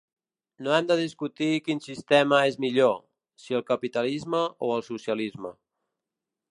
[0.67, 2.97] No hem de discutir quin sistema és millor,
[3.45, 5.55] si el capitalisme o el socialisme.